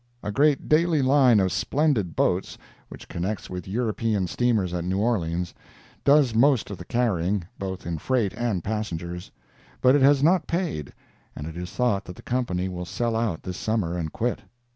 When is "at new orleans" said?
4.73-5.53